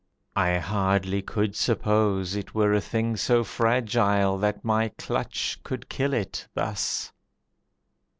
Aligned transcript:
I 0.35 0.57
hardly 0.57 1.21
could 1.21 1.55
suppose 1.55 2.35
It 2.35 2.55
were 2.55 2.73
a 2.73 2.81
thing 2.81 3.15
so 3.17 3.43
fragile 3.43 4.39
that 4.39 4.65
my 4.65 4.89
clutch 4.97 5.59
Could 5.63 5.89
kill 5.89 6.11
it, 6.15 6.47
thus. 6.55 7.11